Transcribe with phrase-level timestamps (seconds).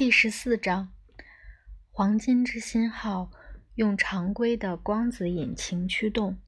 [0.00, 0.94] 第十四章，
[1.90, 3.30] 黄金之心号
[3.74, 6.38] 用常规的光子引擎驱动，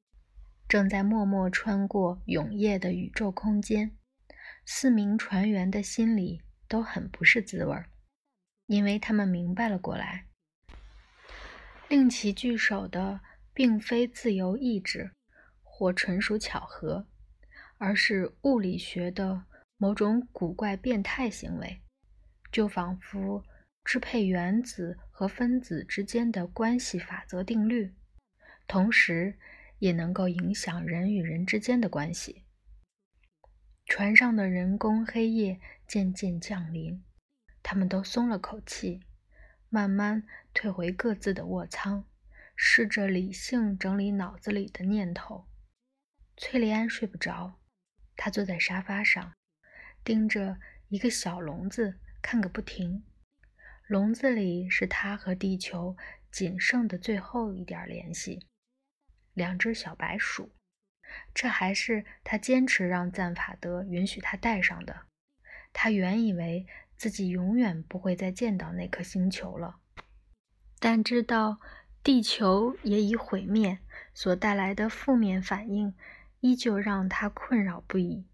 [0.67, 3.95] 正在默默穿过永夜的宇宙空间。
[4.65, 7.91] 四名船员的心里都很不是滋味儿，
[8.69, 10.29] 因为他们明白了过来，
[11.91, 13.21] 令其聚首的
[13.53, 15.11] 并非自由意志
[15.63, 17.07] 或纯属巧合，
[17.77, 19.45] 而是物理学的
[19.77, 21.82] 某种古怪变态行为。
[22.53, 23.43] 就仿佛
[23.83, 27.95] 支配原子和分子之间的关系法则定律，
[28.69, 29.39] 同时
[29.79, 32.45] 也能够影响人与人之间的关系。
[33.87, 37.03] 船上的人工黑夜渐渐降临，
[37.63, 39.01] 他们都松了口气，
[39.69, 40.25] 慢慢
[40.55, 42.05] 退回各自的卧舱，
[42.55, 45.47] 试着理性整理脑子里的念头。
[46.37, 47.59] 崔利安睡不着，
[48.17, 49.33] 他坐在沙发上，
[50.05, 51.99] 盯着一个小笼子。
[52.23, 53.03] 看个不停，
[53.87, 55.97] 笼子里是他和地球
[56.31, 58.47] 仅剩的最后一点联系。
[59.35, 60.53] 两只小白鼠，
[61.35, 65.03] 这还是他坚持让赞法德允许他带上的。
[65.73, 69.81] 他原以为自己永远不会再见到那颗星球了，
[70.79, 71.61] 但知道
[72.05, 73.79] 地球也已毁灭
[74.15, 75.95] 所带来的负面反应，
[76.41, 78.27] 依旧让他困扰不已。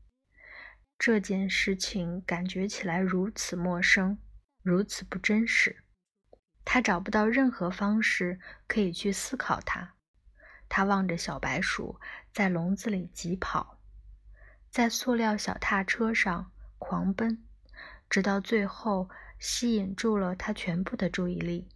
[0.98, 4.18] 这件事情感觉起来如此陌生，
[4.62, 5.84] 如此不真实。
[6.64, 9.94] 他找不到任何方式可以去思考它。
[10.68, 11.98] 他望着小白鼠
[12.32, 13.78] 在笼子里疾跑，
[14.70, 17.42] 在塑料小踏车上狂奔，
[18.10, 21.68] 直到最后吸引住了他全部的注意力。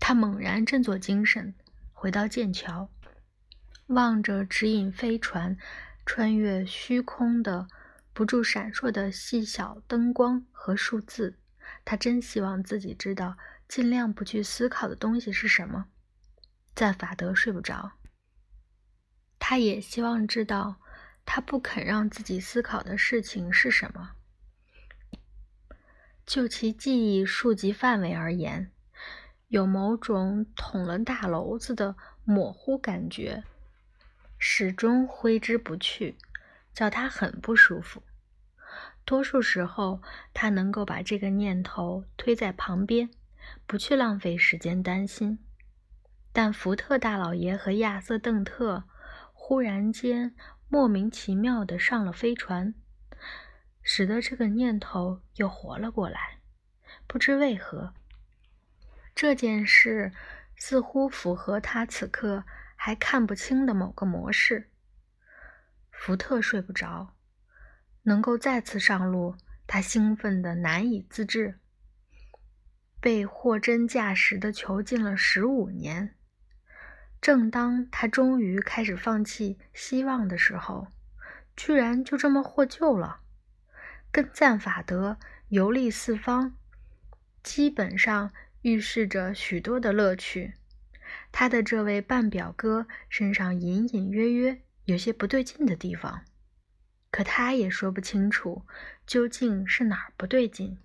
[0.00, 1.54] 他猛然振作精神，
[1.92, 2.90] 回到剑桥，
[3.86, 5.56] 望着指引飞船。
[6.08, 7.68] 穿越虚空的
[8.14, 11.38] 不住闪烁的细小灯光和数字，
[11.84, 13.36] 他真希望自己知道
[13.68, 15.88] 尽量不去思考的东西是什么。
[16.74, 17.92] 在法德睡不着，
[19.38, 20.80] 他也希望知道
[21.26, 24.12] 他不肯让自己思考的事情是什么。
[26.24, 28.72] 就其记忆数级范围而言，
[29.48, 31.94] 有某种捅了大娄子的
[32.24, 33.44] 模糊感觉。
[34.38, 36.16] 始终挥之不去，
[36.72, 38.02] 叫他很不舒服。
[39.04, 40.00] 多数时候，
[40.32, 43.10] 他能够把这个念头推在旁边，
[43.66, 45.38] 不去浪费时间担心。
[46.32, 48.84] 但福特大老爷和亚瑟·邓特
[49.32, 50.36] 忽然间
[50.68, 52.74] 莫名其妙地上了飞船，
[53.82, 56.38] 使得这个念头又活了过来。
[57.06, 57.94] 不知为何，
[59.14, 60.12] 这件事
[60.54, 62.44] 似乎符合他此刻。
[62.80, 64.70] 还看不清的某个模式，
[65.90, 67.16] 福特睡不着，
[68.04, 71.58] 能够再次上路，他兴奋的难以自制。
[73.00, 76.14] 被货真价实的囚禁了十五年，
[77.20, 80.86] 正当他终于开始放弃希望的时候，
[81.56, 83.22] 居然就这么获救了，
[84.12, 85.18] 跟赞法德
[85.48, 86.56] 游历四方，
[87.42, 90.54] 基本上预示着许多的乐趣。
[91.32, 96.24] 他的这位半表哥身上隐隐约约有些不对劲的地方，
[97.10, 98.66] 可他也说不清楚
[99.06, 100.78] 究竟是哪儿不对劲。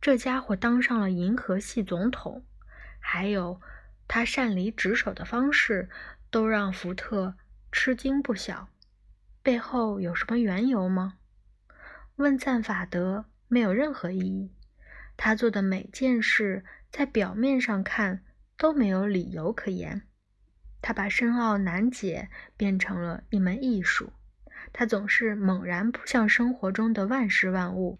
[0.00, 2.44] 这家伙当上了银河系总统，
[2.98, 3.60] 还有
[4.08, 5.88] 他擅离职守的方式，
[6.30, 7.36] 都让福特
[7.70, 8.68] 吃惊不小。
[9.42, 11.14] 背后有什么缘由吗？
[12.16, 14.52] 问赞法德没有任何意义。
[15.16, 18.24] 他做的每件事，在表面上看。
[18.62, 20.02] 都没有理由可言。
[20.80, 24.12] 他把深奥难解变成了一门艺术。
[24.72, 27.98] 他总是猛然扑向生活中的万事万物，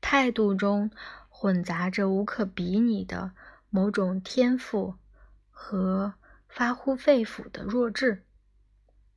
[0.00, 0.90] 态度中
[1.28, 3.30] 混杂着无可比拟的
[3.70, 4.96] 某种天赋
[5.50, 6.14] 和
[6.48, 8.26] 发乎肺腑的弱智。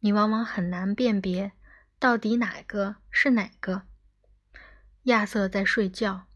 [0.01, 1.53] 你往往很难辨别
[1.97, 3.87] 到底哪个是哪个。
[5.05, 6.27] 亚瑟在睡觉，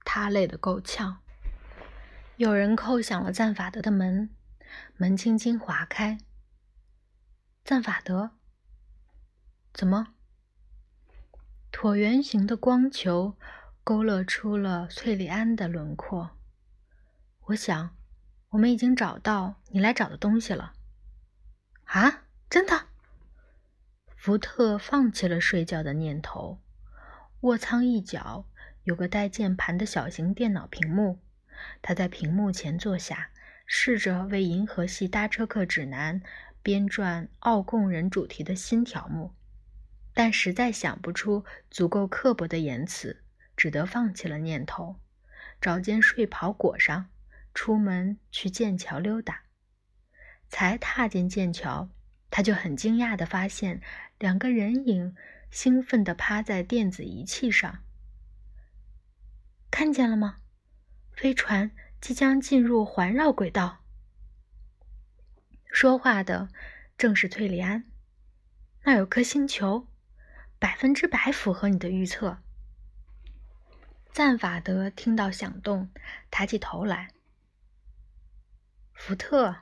[0.00, 1.18] 他累得够呛。
[2.36, 4.28] 有人叩响了赞法德的门，
[4.98, 6.18] 门轻轻划开。
[7.64, 8.32] 赞法德，
[9.72, 10.08] 怎么？
[11.72, 13.38] 椭圆形的光球
[13.82, 16.36] 勾勒出了翠莉安的轮廓。
[17.46, 17.96] 我想，
[18.50, 20.74] 我们已经找到你来找的东西了。
[21.84, 22.88] 啊，真的？
[24.14, 26.60] 福特放弃了睡觉的念头。
[27.40, 28.44] 卧舱一角
[28.84, 31.20] 有个带键盘的小型电脑屏幕。
[31.82, 33.30] 他在屏幕前坐下，
[33.66, 36.20] 试着为《银河系搭车客指南》
[36.62, 39.32] 编撰奥贡人主题的新条目，
[40.14, 43.22] 但实在想不出足够刻薄的言辞，
[43.56, 44.96] 只得放弃了念头。
[45.60, 47.08] 找件睡袍裹上，
[47.54, 49.42] 出门去剑桥溜达。
[50.48, 51.88] 才踏进剑桥，
[52.30, 53.80] 他就很惊讶地发现
[54.18, 55.16] 两个人影
[55.50, 57.82] 兴奋地趴在电子仪器上。
[59.70, 60.38] 看见了吗？
[61.16, 63.82] 飞船即将进入环绕轨道。
[65.72, 66.50] 说话的
[66.98, 67.90] 正是崔里安。
[68.84, 69.88] 那有颗星球，
[70.58, 72.42] 百分之百符合你的预测。
[74.12, 75.90] 赞法德听到响动，
[76.30, 77.08] 抬起头来。
[78.92, 79.56] 福特，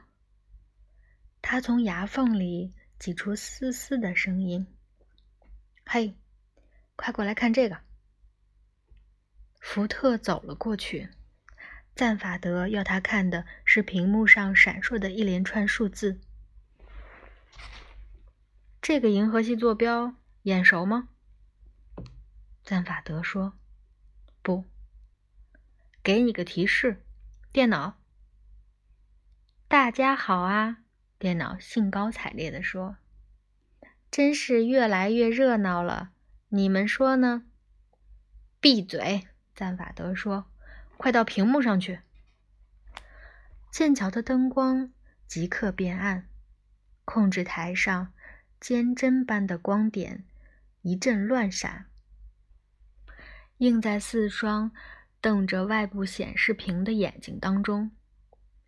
[1.40, 4.66] 他从牙缝里挤出嘶嘶的声音
[5.86, 6.16] ：“嘿，
[6.96, 7.80] 快过来看这个！”
[9.60, 11.08] 福特走了过去。
[11.94, 16.20] 赞法德要他看的是屏幕上闪烁的一连串数字。
[18.82, 21.08] 这个银河系坐标眼熟吗？
[22.64, 23.55] 赞法德说。
[24.43, 24.64] 不，
[26.02, 27.02] 给你个提示，
[27.52, 27.99] 电脑。
[29.69, 30.79] 大家好啊！
[31.19, 32.97] 电脑兴高采烈地说
[34.11, 36.11] ：“真是越来越热闹了，
[36.49, 37.44] 你们说呢？”
[38.61, 39.29] 闭嘴！
[39.55, 40.50] 赞法德说
[41.04, 42.00] ：“快到屏幕上去。”
[43.70, 44.90] 剑桥的灯光
[45.26, 46.30] 即刻变暗，
[47.04, 48.14] 控制台上
[48.58, 50.24] 尖针般的光点
[50.80, 51.90] 一阵乱闪。
[53.58, 54.72] 映在四双
[55.20, 57.90] 瞪着外部显示屏的眼睛当中，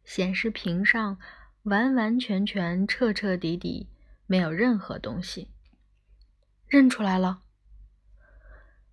[0.04, 1.18] 显示屏上
[1.62, 3.88] 完完全全、彻彻底底
[4.26, 5.50] 没有任何东西。
[6.68, 7.40] 认出来了，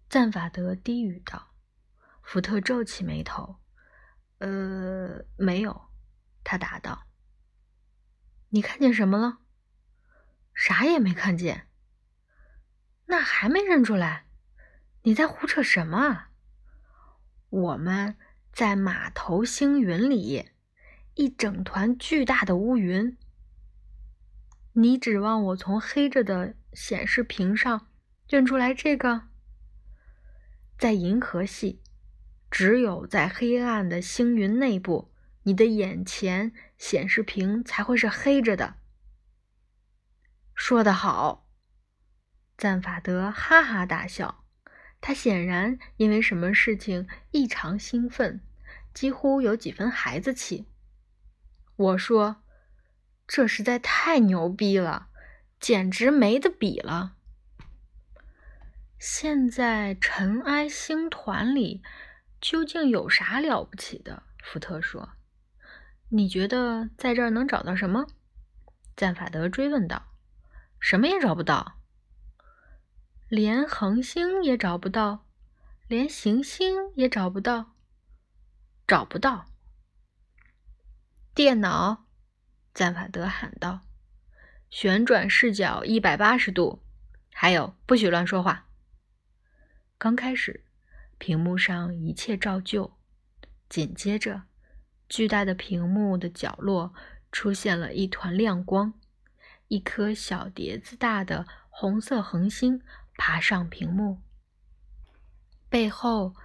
[0.08, 1.53] 赞法德低语道。
[2.24, 3.58] 福特皱起眉头
[4.40, 5.90] ：“呃，没有。”
[6.44, 7.06] 他答道。
[8.50, 9.38] “你看见什么了
[10.56, 11.68] ？”“啥也没看见。
[13.06, 14.26] ”“那还没认出来？”
[15.06, 16.32] 你在胡扯什么啊？
[17.50, 18.18] 我们
[18.54, 20.50] 在马头星云里，
[21.16, 23.18] 一整团巨大的乌云。
[24.72, 27.92] 你指望我从黑着的显示屏上
[28.30, 29.28] 认出来这个？
[30.80, 31.83] 在银河系，
[32.54, 35.12] 只有在黑暗的星云内部，
[35.42, 38.76] 你的眼前显示屏才会是黑着的。
[40.54, 41.50] 说得好，
[42.56, 44.46] 赞法德哈哈大笑。
[45.02, 48.40] 他显然因为什么事情异常兴奋，
[48.94, 50.68] 几乎有几分孩子气。
[51.76, 52.44] 我说
[53.26, 55.08] ：“这实在太牛逼了，
[55.60, 57.16] 简直没得比了。”
[59.00, 61.82] 现在尘埃星团里
[62.44, 64.24] 究竟有啥了不起的？
[64.44, 65.14] 福特说
[66.12, 68.06] ：“你觉得在这儿能找到什么？”
[68.98, 70.12] 赞法德追问道
[70.78, 71.80] ：“什么也找不到。”
[73.32, 75.26] 连恒星也找不到，
[75.88, 77.78] 连行星也找不到，
[78.86, 79.46] 找不到。
[81.34, 82.08] 电脑，
[82.74, 83.80] 赞法德喊道
[84.70, 86.84] ：“旋转视角一百八十度，
[87.32, 88.68] 还有，不许乱说话。”
[89.98, 90.66] 刚开始，
[91.24, 92.98] 屏幕上一切照旧，
[93.70, 94.42] 紧接着，
[95.08, 96.94] 巨大的屏幕的角落
[97.32, 98.94] 出现了一团亮光，
[99.70, 102.82] 一颗小碟子大的红色恒星。
[103.16, 104.22] 爬上屏幕，
[105.70, 106.36] 背后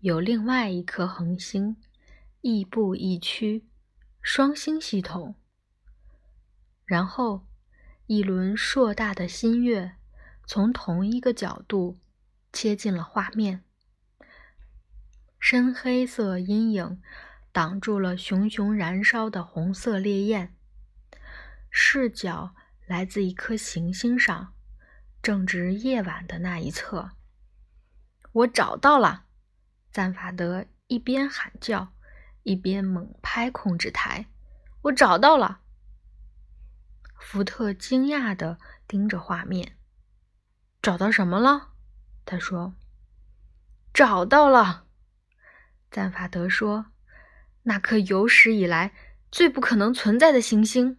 [0.00, 1.76] 有另外一颗恒星，
[2.40, 3.68] 亦步亦趋，
[4.20, 5.36] 双星系统。
[6.86, 7.46] 然后，
[8.06, 9.96] 一轮硕大的新月
[10.46, 12.00] 从同一个角度
[12.54, 13.63] 切进了画面，
[15.46, 17.02] 深黑色阴影
[17.52, 20.56] 挡住了熊熊燃烧的红色烈焰。
[21.68, 22.54] 视角
[22.86, 24.54] 来自一颗行星上。
[25.20, 27.10] 正值夜晚的那一侧，
[28.32, 29.26] 我找到了！
[29.90, 31.92] 赞法德一边喊叫，
[32.44, 34.24] 一边猛拍控制台。
[34.84, 35.60] 我找到了！
[37.20, 38.58] 福特惊讶地
[38.88, 39.76] 盯着画面。
[40.80, 41.72] 找到什么了？
[42.24, 42.72] 他说
[43.92, 44.80] ：“找到了。”
[45.94, 46.86] 赞法德说
[47.62, 48.92] ：“那颗有史以来
[49.30, 50.98] 最不可能存在的行星。”